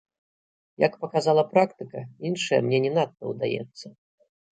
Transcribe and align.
Як 0.83 0.93
паказала 1.03 1.43
практыка, 1.51 2.01
іншае 2.29 2.59
мне 2.69 2.79
не 2.87 2.91
надта 2.97 3.23
ўдаецца. 3.35 3.85